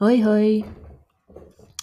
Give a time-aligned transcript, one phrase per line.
[0.00, 0.64] Hoi, hoi.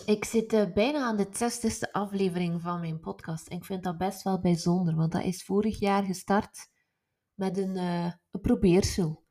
[0.06, 3.48] Ik zit uh, bijna aan de 60ste aflevering van mijn podcast.
[3.48, 6.70] En ik vind dat best wel bijzonder, want dat is vorig jaar gestart
[7.34, 9.24] met een, uh, een probeersel.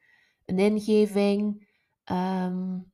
[0.45, 1.69] Een ingeving.
[2.13, 2.93] Um,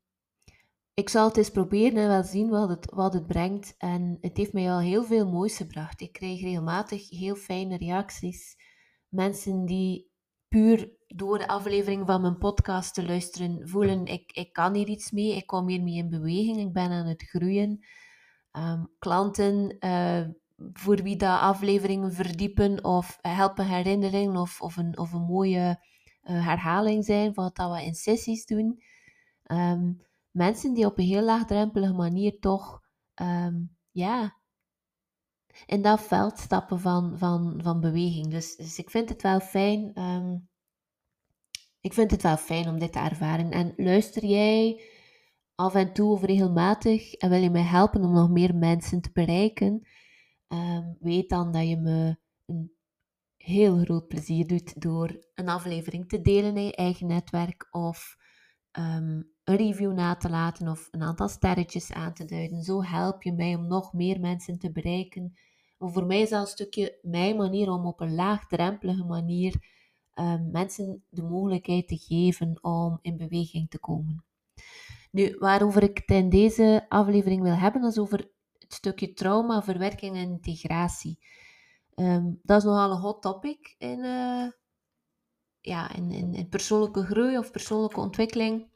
[0.94, 3.74] ik zal het eens proberen en wel zien wat het, wat het brengt.
[3.78, 6.00] En het heeft mij al heel veel moois gebracht.
[6.00, 8.56] Ik krijg regelmatig heel fijne reacties.
[9.08, 10.10] Mensen die
[10.48, 15.10] puur door de aflevering van mijn podcast te luisteren voelen, ik, ik kan hier iets
[15.10, 17.84] mee, ik kom hier mee in beweging, ik ben aan het groeien.
[18.52, 20.28] Um, klanten uh,
[20.72, 25.84] voor wie dat afleveringen verdiepen of helpen herinneren of, of, een, of een mooie
[26.22, 28.82] uh, herhaling zijn van wat dat we in sessies doen.
[29.46, 32.80] Um, mensen die op een heel laagdrempelige manier toch
[33.22, 34.36] um, ja,
[35.66, 38.30] in dat veld stappen van, van, van beweging.
[38.30, 39.92] Dus, dus ik vind het wel fijn.
[41.82, 43.50] Ik vind het wel fijn om dit te ervaren.
[43.50, 44.82] En luister jij
[45.54, 49.10] af en toe of regelmatig en wil je mij helpen om nog meer mensen te
[49.12, 49.86] bereiken?
[50.48, 52.72] Um, weet dan dat je me een
[53.36, 58.16] heel groot plezier doet door een aflevering te delen in je eigen netwerk of
[58.78, 62.62] um, een review na te laten of een aantal sterretjes aan te duiden.
[62.62, 65.38] Zo help je mij om nog meer mensen te bereiken.
[65.78, 69.80] voor mij is dat een stukje mijn manier om op een laagdrempelige manier
[70.14, 74.24] um, mensen de mogelijkheid te geven om in beweging te komen.
[75.10, 78.18] Nu, waarover ik het in deze aflevering wil hebben, is over
[78.58, 81.18] het stukje trauma, verwerking en integratie.
[81.94, 84.50] Um, dat is nogal een hot topic in, uh,
[85.60, 88.70] ja, in, in, persoonlijke groei of persoonlijke ontwikkeling.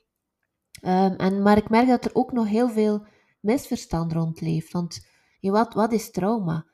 [0.82, 3.06] Um, en, maar ik merk dat er ook nog heel veel
[3.40, 4.72] misverstand rond leeft.
[4.72, 5.06] Want
[5.40, 6.66] wat, wat is trauma?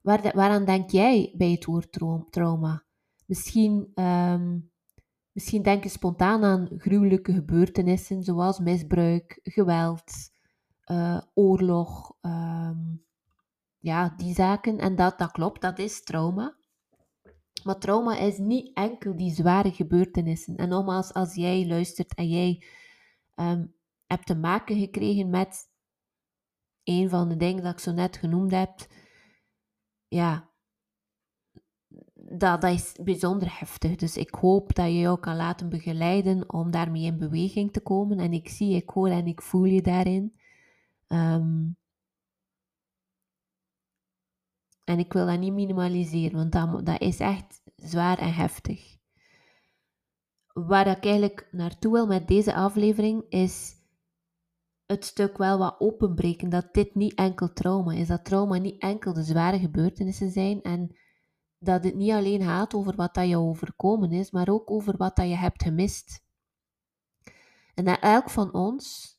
[0.00, 1.98] Waar, waaraan denk jij bij het woord
[2.30, 2.85] trauma?
[3.26, 4.70] Misschien, um,
[5.32, 10.12] misschien denk je spontaan aan gruwelijke gebeurtenissen zoals misbruik, geweld,
[10.90, 13.04] uh, oorlog, um,
[13.78, 14.78] ja, die zaken.
[14.78, 16.56] En dat, dat klopt, dat is trauma.
[17.64, 20.56] Maar trauma is niet enkel die zware gebeurtenissen.
[20.56, 22.64] En nogmaals, als jij luistert en jij
[23.34, 23.74] um,
[24.06, 25.70] hebt te maken gekregen met
[26.84, 28.86] een van de dingen dat ik zo net genoemd heb,
[30.08, 30.50] ja,
[32.30, 33.96] dat, dat is bijzonder heftig.
[33.96, 38.18] Dus ik hoop dat je jou kan laten begeleiden om daarmee in beweging te komen.
[38.18, 40.34] En ik zie, ik hoor en ik voel je daarin.
[41.08, 41.76] Um,
[44.84, 48.96] en ik wil dat niet minimaliseren, want dat, dat is echt zwaar en heftig.
[50.52, 53.74] Waar ik eigenlijk naartoe wil met deze aflevering is
[54.86, 58.08] het stuk wel wat openbreken dat dit niet enkel trauma is.
[58.08, 60.96] Dat trauma niet enkel de zware gebeurtenissen zijn en
[61.58, 65.16] dat het niet alleen gaat over wat dat je overkomen is, maar ook over wat
[65.16, 66.24] dat je hebt gemist.
[67.74, 69.16] En dat elk van ons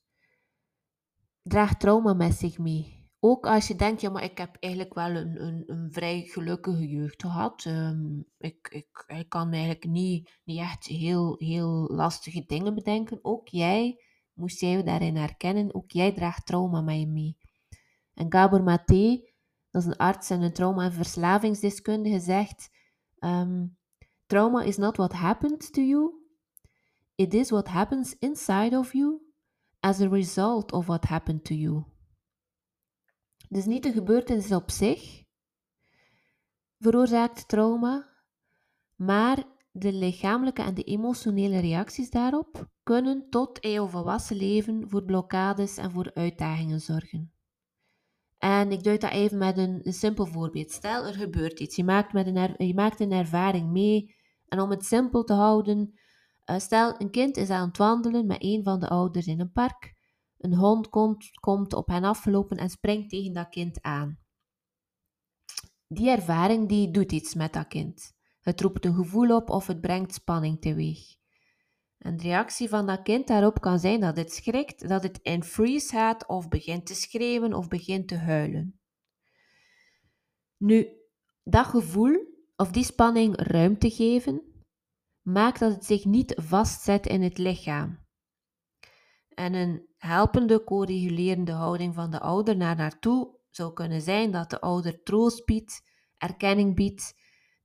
[1.42, 2.96] draagt trauma met zich mee.
[3.20, 6.88] Ook als je denkt, ja, maar ik heb eigenlijk wel een, een, een vrij gelukkige
[6.88, 7.66] jeugd gehad.
[7.66, 13.20] Um, ik, ik, ik kan eigenlijk niet, niet echt heel, heel lastige dingen bedenken.
[13.22, 17.38] Ook jij, moest jij daarin herkennen, ook jij draagt trauma met je mee.
[18.14, 19.22] En Gabor Maté
[19.72, 22.70] dat is een arts en een trauma- en verslavingsdeskundige, zegt:
[23.20, 23.78] um,
[24.26, 26.14] Trauma is not what happened to you,
[27.16, 29.22] it is what happens inside of you
[29.80, 31.84] as a result of what happened to you.
[33.50, 35.24] Dus niet de gebeurtenis op zich
[36.80, 38.10] veroorzaakt trauma,
[38.96, 45.78] maar de lichamelijke en de emotionele reacties daarop kunnen tot in volwassen leven voor blokkades
[45.78, 47.37] en voor uitdagingen zorgen.
[48.38, 50.72] En ik duid dat even met een, simpel voorbeeld.
[50.72, 51.76] Stel, er gebeurt iets.
[51.76, 54.16] Je maakt, met een, je maakt een ervaring mee.
[54.48, 56.00] En om het simpel te houden,
[56.46, 59.52] uh, stel, een kind is aan het wandelen met een van de ouders in een
[59.52, 59.96] park.
[60.38, 64.20] Een hond komt, komt op hen afgelopen en springt tegen dat kind aan.
[65.88, 68.14] Die ervaring die doet iets met dat kind.
[68.40, 71.17] Het roept een gevoel op of het brengt spanning teweeg.
[72.18, 75.44] En de reactie van dat kind daarop kan zijn dat het schrikt, dat het in
[75.44, 78.80] freeze gaat of begint te schreeuwen of begint te huilen.
[80.58, 80.88] Nu,
[81.44, 82.18] dat gevoel
[82.56, 84.66] of die spanning ruimte geven,
[85.22, 88.06] maakt dat het zich niet vastzet in het lichaam.
[89.30, 94.62] En een helpende, co-regulerende houding van de ouder naar naartoe zou kunnen zijn dat de
[94.62, 95.82] ouder troost biedt,
[96.18, 97.16] erkenning biedt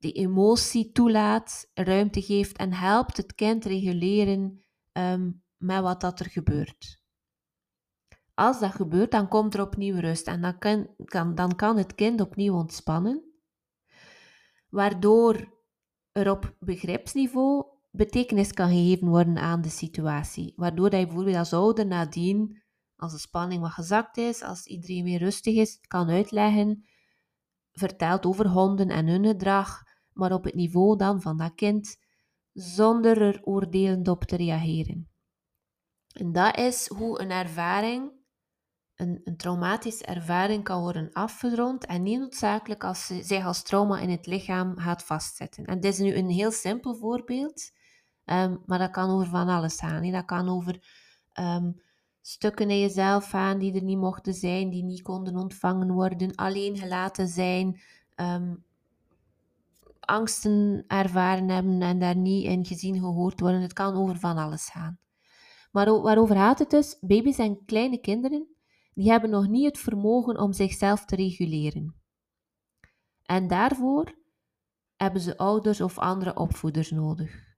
[0.03, 6.31] die emotie toelaat, ruimte geeft en helpt het kind reguleren um, met wat dat er
[6.31, 7.01] gebeurt.
[8.35, 11.95] Als dat gebeurt, dan komt er opnieuw rust en dan kan, kan, dan kan het
[11.95, 13.33] kind opnieuw ontspannen,
[14.69, 15.61] waardoor
[16.13, 20.53] er op begripsniveau betekenis kan gegeven worden aan de situatie.
[20.57, 22.63] Waardoor je bijvoorbeeld als ouder nadien,
[22.97, 26.85] als de spanning wat gezakt is, als iedereen weer rustig is, kan uitleggen,
[27.73, 29.83] vertelt over honden en hun gedrag,
[30.15, 31.97] maar op het niveau dan van dat kind,
[32.53, 35.11] zonder er oordelend op te reageren.
[36.13, 38.13] En dat is hoe een ervaring,
[38.95, 43.99] een, een traumatische ervaring, kan worden afgerond en niet noodzakelijk als ze zich als trauma
[43.99, 45.65] in het lichaam gaat vastzetten.
[45.65, 47.73] En dit is nu een heel simpel voorbeeld,
[48.25, 50.11] ehm, maar dat kan over van alles gaan.
[50.11, 51.01] Dat kan over
[51.33, 51.73] ehm,
[52.21, 56.77] stukken in jezelf gaan die er niet mochten zijn, die niet konden ontvangen worden, alleen
[56.77, 57.81] gelaten zijn,
[58.15, 58.55] ehm,
[60.13, 63.61] angsten ervaren hebben en daar niet in gezien gehoord worden.
[63.61, 64.99] Het kan over van alles gaan.
[65.71, 66.99] Maar waarover gaat het dus?
[67.01, 68.49] Baby's en kleine kinderen,
[68.95, 71.97] die hebben nog niet het vermogen om zichzelf te reguleren.
[73.23, 74.15] En daarvoor
[74.97, 77.57] hebben ze ouders of andere opvoeders nodig.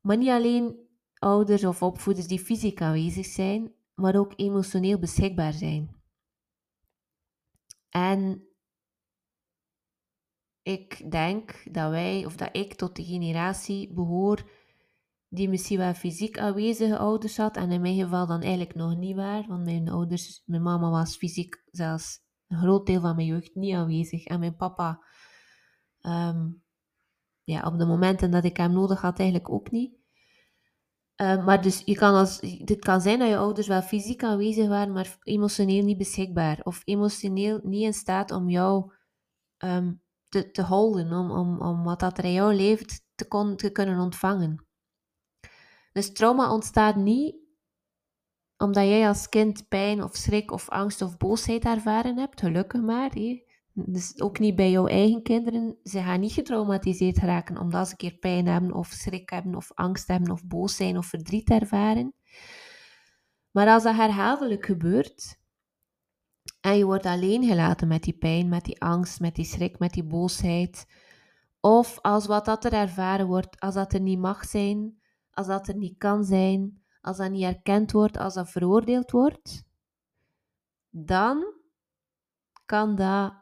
[0.00, 6.00] Maar niet alleen ouders of opvoeders die fysiek aanwezig zijn, maar ook emotioneel beschikbaar zijn.
[7.88, 8.51] En
[10.62, 14.50] ik denk dat wij, of dat ik tot de generatie behoor
[15.28, 17.56] die misschien wel fysiek aanwezige ouders had.
[17.56, 21.16] En in mijn geval dan eigenlijk nog niet waar, want mijn ouders, mijn mama was
[21.16, 24.24] fysiek zelfs een groot deel van mijn jeugd niet aanwezig.
[24.24, 25.04] En mijn papa,
[26.00, 26.48] ehm,
[27.44, 29.94] ja, op de momenten dat ik hem nodig had, eigenlijk ook niet.
[31.14, 34.68] Ehm, maar dus je kan als, het kan zijn dat je ouders wel fysiek aanwezig
[34.68, 36.60] waren, maar emotioneel niet beschikbaar.
[36.62, 38.92] Of emotioneel niet in staat om jou
[39.58, 40.02] um,
[40.32, 43.70] te, te houden, om, om, om wat dat er in jou leeft te, kon, te
[43.70, 44.66] kunnen ontvangen.
[45.92, 47.36] Dus trauma ontstaat niet
[48.56, 53.10] omdat jij als kind pijn of schrik of angst of boosheid ervaren hebt, gelukkig maar.
[53.72, 55.76] Dus ook niet bij jouw eigen kinderen.
[55.82, 59.72] Ze gaan niet getraumatiseerd raken omdat ze een keer pijn hebben of schrik hebben of
[59.74, 62.14] angst hebben of boos zijn of verdriet ervaren.
[63.50, 65.40] Maar als dat herhaaldelijk gebeurt
[66.60, 69.92] en je wordt alleen gelaten met die pijn, met die angst, met die schrik, met
[69.92, 70.86] die boosheid,
[71.60, 75.00] of als wat dat er ervaren wordt, als dat er niet mag zijn,
[75.30, 79.64] als dat er niet kan zijn, als dat niet erkend wordt, als dat veroordeeld wordt,
[80.90, 81.44] dan
[82.66, 83.34] kan dat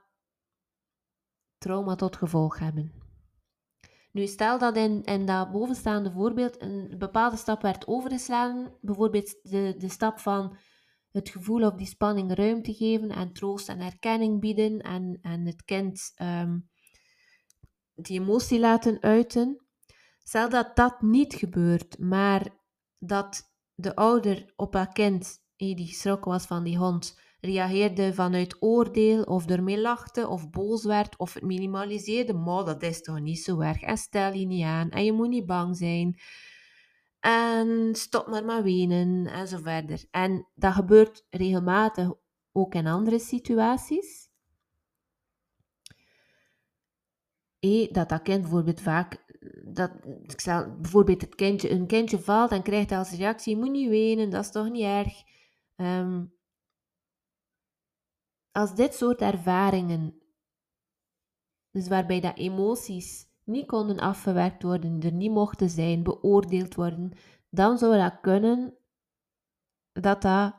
[1.59, 2.93] trauma tot gevolg hebben.
[4.13, 9.75] Nu, stel dat in, in dat bovenstaande voorbeeld een bepaalde stap werd overgeslagen, bijvoorbeeld de,
[9.79, 10.57] de stap van
[11.13, 15.65] het gevoel of die spanning ruimte geven en troost en erkenning bieden en, en het
[15.65, 16.69] kind um,
[17.95, 19.65] die emotie laten uiten.
[20.23, 22.47] Stel dat dat niet gebeurt, maar
[22.99, 29.23] dat de ouder op haar kind, die geschrokken was van die hond, reageerde vanuit oordeel
[29.23, 32.33] of ermee lachte of boos werd of het minimaliseerde.
[32.35, 33.81] Maar dat is toch niet zo erg.
[33.81, 36.21] En stel je niet aan en je moet niet bang zijn.
[37.21, 40.05] En stop maar maar wenen en zo verder.
[40.11, 42.13] En dat gebeurt regelmatig
[42.53, 44.29] ook in andere situaties.
[47.59, 49.25] E, dat dat kind bijvoorbeeld vaak
[49.65, 49.91] dat,
[50.23, 54.31] ik zal, bijvoorbeeld het kindje, een kindje valt en krijgt als reactie, moet niet wenen,
[54.31, 55.23] dat is toch niet erg.
[55.77, 56.25] Ehm,
[58.53, 60.23] als dit soort ervaringen,
[61.71, 67.13] dus waarbij dat emoties niet konden afgewerkt worden, er niet mochten zijn, beoordeeld worden,
[67.49, 68.75] dan zou dat kunnen
[69.93, 70.55] dat dat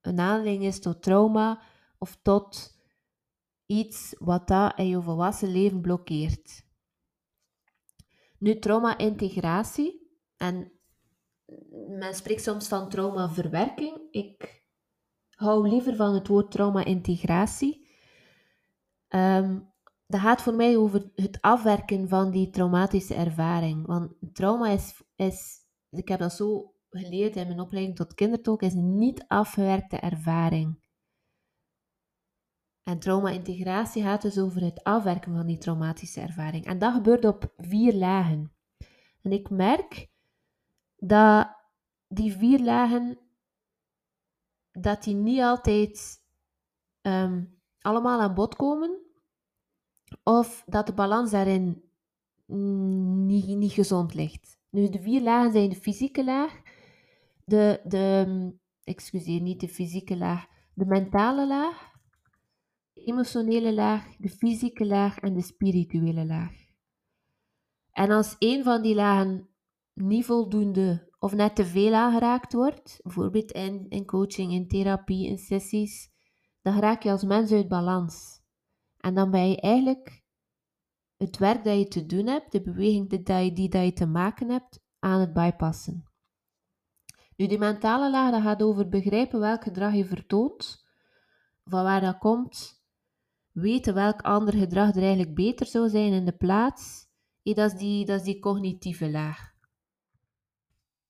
[0.00, 1.62] een aanleiding is tot trauma
[1.98, 2.76] of tot
[3.66, 6.66] iets wat dat in je volwassen leven blokkeert.
[8.38, 10.06] Nu, trauma-integratie.
[10.36, 10.72] En
[11.88, 14.08] men spreekt soms van traumaverwerking.
[14.10, 14.64] Ik
[15.30, 17.86] hou liever van het woord trauma-integratie.
[19.08, 19.72] Um,
[20.08, 23.86] dat gaat voor mij over het afwerken van die traumatische ervaring.
[23.86, 25.58] Want trauma is, is
[25.90, 30.80] ik heb dat zo geleerd in mijn opleiding tot kindertolk, is een niet afgewerkte ervaring.
[32.82, 36.66] En trauma-integratie gaat dus over het afwerken van die traumatische ervaring.
[36.66, 38.52] En dat gebeurt op vier lagen.
[39.22, 40.10] En ik merk
[40.96, 41.48] dat
[42.06, 43.18] die vier lagen,
[44.70, 46.22] dat die niet altijd
[47.00, 47.44] ehm,
[47.80, 49.07] allemaal aan bod komen.
[50.22, 51.82] Of dat de balans daarin
[53.26, 54.58] niet, niet gezond ligt.
[54.70, 56.60] Nu, de vier lagen zijn de fysieke laag,
[57.44, 58.52] de, de,
[58.84, 61.92] excuseer, niet de fysieke laag, de mentale laag,
[62.92, 66.52] emotionele laag, de fysieke laag en de spirituele laag.
[67.92, 69.48] En als een van die lagen
[69.94, 75.38] niet voldoende of net te veel aangeraakt wordt, bijvoorbeeld in, in coaching, in therapie, in
[75.38, 76.10] sessies,
[76.62, 78.37] dan raak je als mens uit balans.
[78.98, 80.22] En dan ben je eigenlijk
[81.16, 84.48] het werk dat je te doen hebt, de beweging die, die, die je te maken
[84.50, 86.08] hebt, aan het bypassen.
[87.36, 90.86] Nu, die mentale laag dat gaat over begrijpen welk gedrag je vertoont,
[91.64, 92.82] van waar dat komt,
[93.52, 97.06] weten welk ander gedrag er eigenlijk beter zou zijn in de plaats.
[97.42, 99.52] dat, is die, dat is die cognitieve laag.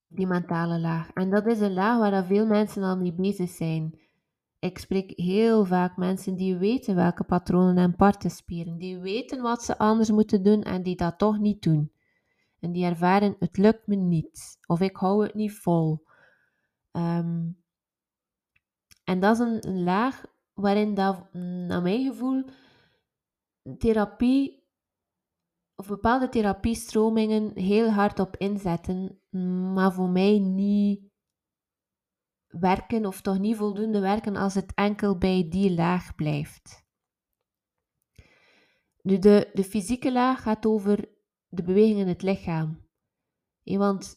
[0.07, 1.11] Die mentale laag.
[1.11, 4.08] En dat is een laag waar veel mensen al mee bezig zijn.
[4.59, 9.63] Ik spreek heel vaak mensen die weten welke patronen en parten spelen, die weten wat
[9.63, 11.93] ze anders moeten doen en die dat toch niet doen.
[12.61, 16.05] En die ervaren, het lukt me niet, of ik hou het niet vol.
[16.91, 17.51] Ehm,
[19.05, 20.25] en dat is een, laag
[20.55, 22.45] waarin dat, naar mijn gevoel,
[23.79, 24.67] therapie
[25.77, 29.21] of bepaalde therapiestromingen heel hard op inzetten,
[29.75, 31.08] maar voor mij niet
[32.49, 36.87] werken of toch niet voldoende werken als het enkel bij die laag blijft.
[39.03, 41.09] Nu, de, de fysieke laag gaat over
[41.49, 42.87] de beweging in het lichaam.
[43.63, 44.17] want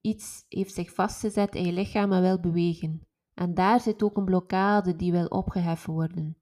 [0.00, 3.06] iets heeft zich vastgezet in je lichaam en wil bewegen.
[3.34, 6.36] En daar zit ook een blokkade die wil opgeheffen worden.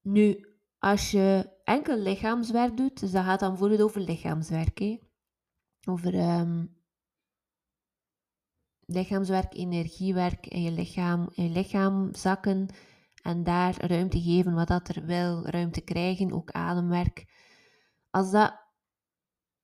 [0.00, 4.98] Nu, als je enkel lichaamswerk doet, dus dat gaat dan bijvoorbeeld over lichaamswerk,
[5.88, 6.75] over um,
[8.86, 12.68] lichaamswerk, energiewerk in je lichaam, in je lichaam zakken
[13.22, 17.26] en daar ruimte geven wat dat er wil, ruimte krijgen, ook ademwerk.
[18.10, 18.64] Als dat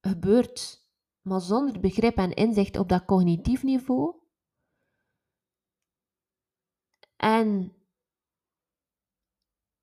[0.01, 0.87] gebeurt,
[1.21, 4.21] maar zonder begrip en inzicht op dat cognitief niveau,
[7.17, 7.77] en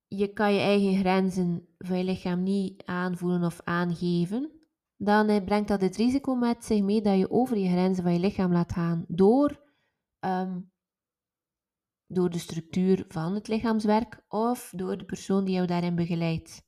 [0.06, 4.59] je kan je eigen grenzen van je lichaam niet aanvoelen of aangeven,
[5.02, 8.12] dan eh, brengt dat het risico met zich mee dat je over je grenzen van
[8.12, 9.60] je lichaam laat gaan door,
[10.18, 10.60] ehm,
[12.06, 16.62] door de structuur van het lichaamswerk of door de persoon die jou daarin begeleidt.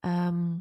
[0.00, 0.58] Ehm,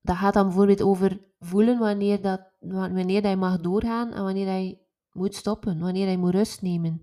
[0.00, 4.46] dat gaat dan bijvoorbeeld over voelen wanneer, dat, wanneer dat je mag doorgaan en wanneer
[4.46, 4.78] dat je
[5.12, 7.00] moet stoppen, wanneer je moet rust nemen.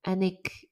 [0.00, 0.68] En ik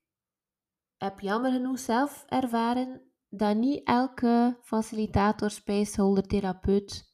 [0.97, 7.13] heb jammer genoeg zelf ervaren dat niet elke facilitator, spaceholder, therapeut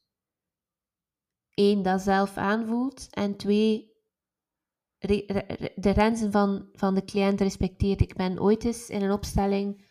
[1.54, 3.90] één, dat zelf aanvoelt en twee,
[4.98, 8.00] de grenzen van, van de cliënt respecteert.
[8.00, 9.90] Ik ben ooit eens in een opstelling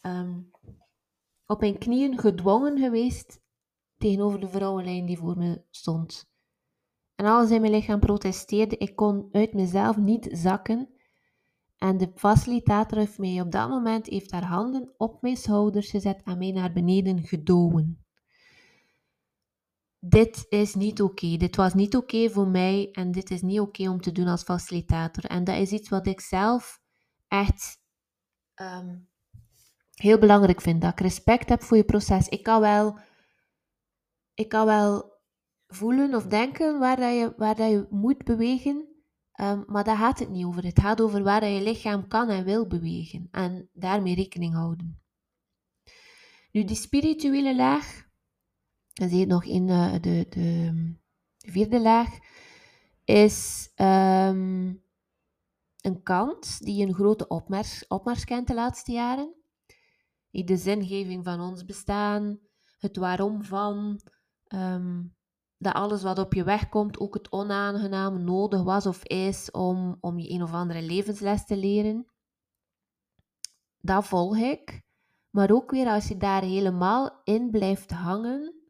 [0.00, 0.40] ehm,
[1.46, 3.42] op mijn knieën gedwongen geweest
[3.98, 6.32] tegenover de vrouwenlijn die voor me stond.
[7.14, 8.76] En alles in mijn lichaam protesteerde.
[8.76, 10.88] Ik kon uit mezelf niet zakken.
[11.84, 16.22] En de facilitator heeft mij op dat moment heeft haar handen op mijn schouders gezet
[16.22, 18.04] en mij naar beneden gedowen.
[19.98, 21.36] Dit is niet oké.
[21.36, 24.42] Dit was niet oké voor mij en dit is niet oké om te doen als
[24.42, 25.24] facilitator.
[25.24, 26.80] En dat is iets wat ik zelf
[27.28, 27.78] echt
[28.54, 28.96] ehm,
[29.94, 30.80] heel belangrijk vind.
[30.80, 32.28] Dat ik respect heb voor je proces.
[32.28, 32.98] Ik kan wel,
[34.34, 35.12] ik kan wel
[35.66, 38.93] voelen of denken waar, dat je, waar dat je moet bewegen.
[39.34, 40.64] Ehm, maar daar gaat het niet over.
[40.64, 43.28] Het gaat over waar je lichaam kan en wil bewegen.
[43.30, 45.02] En daarmee rekening houden.
[46.52, 48.06] Nu, die spirituele laag,
[48.92, 50.72] dan zie je nog in uh, de, de,
[51.38, 52.18] vierde laag,
[53.04, 54.82] is um,
[55.80, 59.34] een kant die een grote opmars, opmars kent de laatste jaren.
[60.30, 62.38] De zingeving van ons bestaan,
[62.78, 64.00] het waarom van,
[64.48, 65.14] um,
[65.58, 69.96] dat alles wat op je weg komt, ook het onaangename, nodig was of is om,
[70.00, 72.06] om je een of andere levensles te leren.
[73.80, 74.82] Dat volg ik.
[75.30, 78.64] Maar ook weer als je daar helemaal in blijft hangen,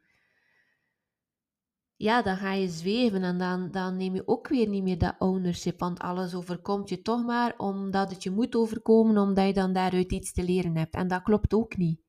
[1.96, 5.14] ja, dan ga je zweven en dan, dan neem je ook weer niet meer dat
[5.18, 5.78] ownership.
[5.78, 10.12] Want alles overkomt je toch maar omdat het je moet overkomen, omdat je dan daaruit
[10.12, 10.94] iets te leren hebt.
[10.94, 12.03] En dat klopt ook niet.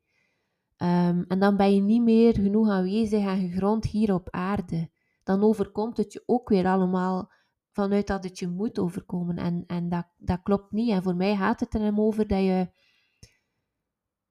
[0.77, 4.89] Ehm, en dan ben je niet meer genoeg aanwezig en gegrond hier op aarde.
[5.23, 7.31] Dan overkomt het je ook weer allemaal
[7.71, 9.37] vanuit dat het je moet overkomen.
[9.37, 10.89] En, en dat, dat klopt niet.
[10.89, 12.69] En voor mij gaat het er hem over dat je,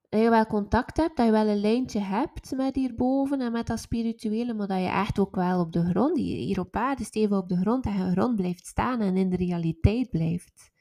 [0.09, 3.67] dat je wel contact hebt, dat je wel een lijntje hebt met hierboven en met
[3.67, 7.37] dat spirituele, maar dat je echt ook wel op de grond, hier op aarde, stevig
[7.37, 10.73] op de grond en grond blijft staan en in de realiteit blijft.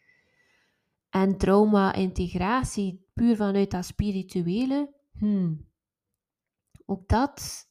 [1.10, 5.68] En trauma-integratie, puur vanuit dat spirituele, hmm,
[6.86, 7.68] ook dat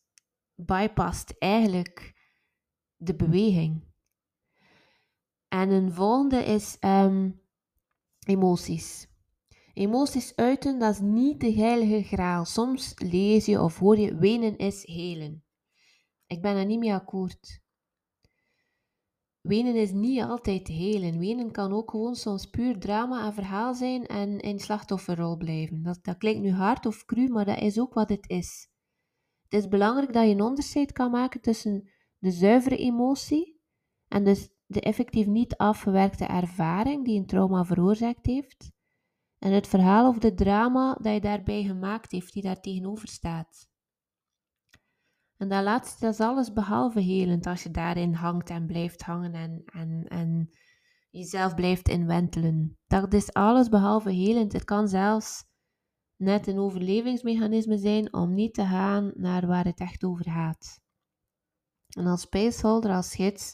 [0.56, 2.22] bypast eigenlijk
[2.96, 3.92] de beweging.
[5.48, 7.32] En een volgende is ehm,
[8.26, 9.08] emoties.
[9.74, 12.46] Emoties uiten, dat is niet de heilige graal.
[12.46, 15.44] Soms lees je of hoor je, wenen is helen.
[16.28, 17.63] Ik ben er niet mee akkoord.
[19.44, 21.20] Wenen is niet altijd helen.
[21.20, 25.84] Wenen kan ook gewoon soms puur drama en verhaal zijn en in slachtofferrol blijven.
[25.84, 28.70] Dat, dat klinkt nu hard of cru, maar dat is ook wat het is.
[29.44, 33.62] Het is belangrijk dat je een onderscheid kan maken tussen de zuivere emotie
[34.08, 38.72] en dus de effectief niet afgewerkte ervaring die een trauma veroorzaakt heeft.
[39.40, 43.72] En het verhaal of de drama dat je daarbij gemaakt heeft, die daar tegenover staat.
[45.44, 49.34] En dat laatste, dat is alles behalve helend als je daarin hangt en blijft hangen
[49.34, 50.50] en, en, en
[51.10, 52.78] jezelf blijft inwentelen.
[52.88, 54.54] Dat is alles behalve helend.
[54.54, 55.44] Het kan zelfs
[56.16, 60.80] net een overlevingsmechanisme zijn om niet te gaan naar waar het echt over gaat.
[61.88, 63.54] En als spaceholder, als gids,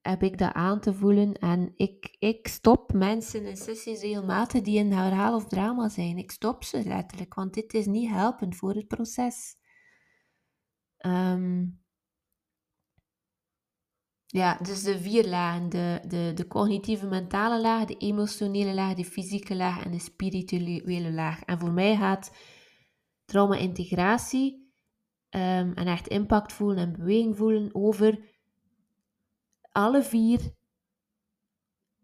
[0.00, 1.32] heb ik dat aan te voelen.
[1.32, 6.18] En ik, ik stop mensen in sessies regelmatig die in herhaal of drama zijn.
[6.18, 9.60] Ik stop ze letterlijk, want dit is niet helpend voor het proces.
[11.06, 11.80] Um,
[14.26, 15.68] ja, dus de vier lagen.
[15.68, 21.12] De, de, de cognitieve mentale laag, de emotionele laag, de fysieke laag en de spirituele
[21.12, 21.42] laag.
[21.42, 22.36] En voor mij gaat
[23.24, 24.72] trauma-integratie
[25.30, 28.30] um, en echt impact voelen en beweging voelen over
[29.72, 30.54] alle vier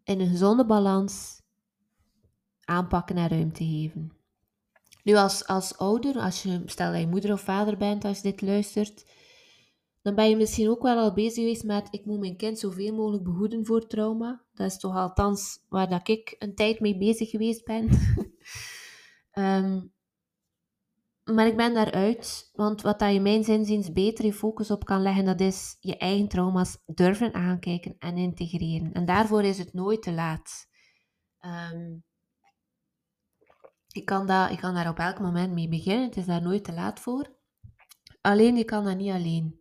[0.05, 1.43] in een gezonde balans
[2.65, 4.18] aanpakken en ruimte geven.
[5.03, 8.31] Nu als, als ouder, als je, stel dat je moeder of vader bent als je
[8.31, 9.05] dit luistert,
[10.03, 12.95] dan ben je misschien ook wel al bezig geweest met ik moet mijn kind zoveel
[12.95, 14.43] mogelijk behoeden voor trauma.
[14.55, 17.89] Dat is toch althans waar dat ik een tijd mee bezig geweest ben.
[19.31, 19.81] Ehm,
[21.25, 25.03] maar ik ben daaruit, want wat dat je mijn zinziens beter je focus op kan
[25.03, 28.93] leggen, dat is je eigen trauma's durven aankijken en integreren.
[28.93, 30.69] En daarvoor is het nooit te laat.
[31.41, 32.05] Um,
[33.93, 36.65] ik, kan dat, ik kan daar op elk moment mee beginnen, het is daar nooit
[36.65, 37.37] te laat voor.
[38.21, 39.61] Alleen, je kan dat niet alleen.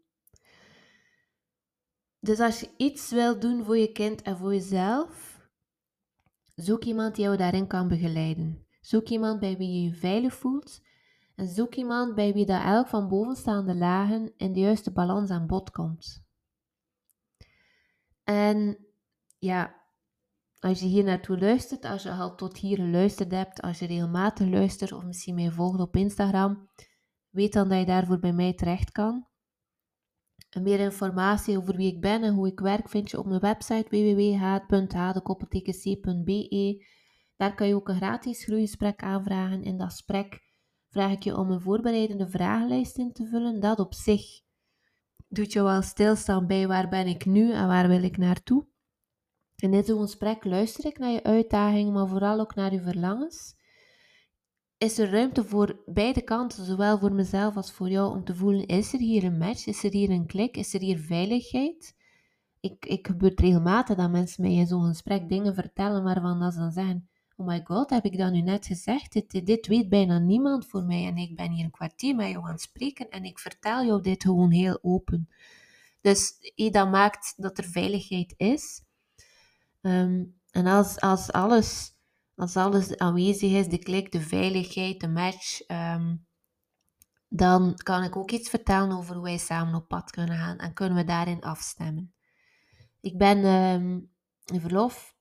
[2.20, 5.40] Dus als je iets wil doen voor je kind en voor jezelf,
[6.56, 8.66] zoek iemand die jou daarin kan begeleiden.
[8.82, 10.82] Zoek iemand bij wie je je veilig voelt.
[11.36, 15.48] En zoek iemand bij wie dat elk van bovenstaande lagen in de juiste balans aan
[15.48, 16.26] bod komt.
[18.24, 18.78] En
[19.40, 19.77] ja,
[20.68, 24.48] als je hier naartoe luistert, als je al tot hier geluisterd hebt, als je regelmatig
[24.48, 26.70] luistert of misschien mij volgt op Instagram,
[27.30, 29.28] weet dan dat je daarvoor bij mij terecht kan.
[30.50, 33.40] En meer informatie over wie ik ben en hoe ik werk vind je op mijn
[33.40, 36.86] website www.hadekoppeltekenc.be.
[37.36, 39.64] Daar kan je ook een gratis groeigesprek aanvragen.
[39.64, 40.42] In dat gesprek
[40.90, 43.60] vraag ik je om een voorbereidende vragenlijst in te vullen.
[43.60, 44.42] Dat op zich
[45.28, 48.68] doet je wel stilstaan bij waar ben ik nu en waar wil ik naartoe.
[49.62, 53.56] In dit gesprek luister ik naar je uitdagingen, maar vooral ook naar je verlangens
[54.78, 58.66] is er ruimte voor beide kanten, zowel voor mezelf als voor jou, om te voelen:
[58.66, 59.66] is er hier een match?
[59.66, 60.58] Is er hier een klik?
[60.58, 61.96] Is er hier veiligheid?
[62.60, 66.60] Ik, ik gebeurt regelmatig dat mensen mij in zo'n gesprek dingen vertellen waarvan dat ze
[66.60, 69.30] dan zeggen: Oh my god, heb ik dat nu net gezegd?
[69.46, 72.52] Dit, weet bijna niemand voor mij en ik ben hier een kwartier met jou aan
[72.52, 75.30] het spreken en ik vertel jou dit gewoon heel open.
[76.02, 78.86] Dus dat maakt dat er veiligheid is.
[79.88, 81.98] Ehm, en als, als alles
[82.38, 86.16] als alles aanwezig is, de klik, de veiligheid, de match, ehm,
[87.30, 90.74] dan kan ik ook iets vertellen over hoe wij samen op pad kunnen gaan en
[90.74, 92.14] kunnen we daarin afstemmen.
[93.02, 94.12] Ik ben um,
[94.46, 95.16] in verlof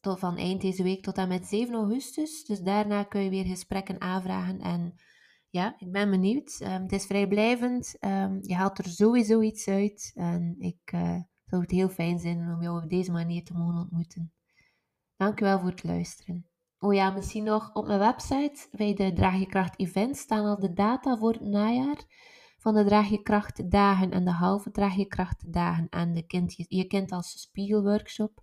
[0.00, 3.46] tot van eind deze week tot en met 7 augustus, dus daarna kun je weer
[3.46, 4.94] gesprekken aanvragen en
[5.48, 6.60] ja, ik ben benieuwd.
[6.60, 7.96] Um, het is vrijblijvend,
[8.40, 11.20] je haalt er sowieso iets uit en ik uh,
[11.52, 14.32] zou het heel fijn zijn om jou op deze manier te mogen ontmoeten.
[15.16, 16.46] Dankjewel voor het luisteren.
[16.78, 20.58] Oh ja, misschien nog op mijn website bij de Draag je Kracht event staan al
[20.58, 22.04] de data voor het najaar
[22.58, 26.26] van de Draag je Kracht dagen en de halve Draag je Kracht dagen en de
[26.26, 28.42] kind, je, kind als spiegelworkshop.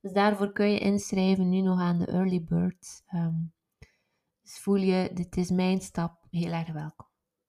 [0.00, 3.02] Dus daarvoor kun je inschrijven nu nog aan de early bird.
[3.14, 3.52] Um,
[4.42, 7.06] dus voel je, dit is mijn stap, heel erg welkom.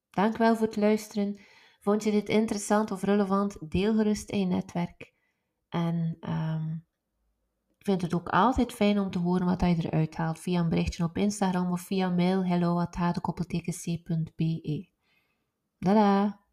[0.09, 1.39] Dankjewel voor het luisteren.
[1.79, 3.71] Vond je dit interessant of relevant?
[3.71, 5.13] Deel gerust in je netwerk.
[5.69, 6.85] En um,
[7.77, 10.69] ik vind het ook altijd fijn om te horen wat je eruit haalt via een
[10.69, 14.89] berichtje op Instagram of via mail hello.hadekoppeltekenc.be.
[15.77, 16.47] Dada!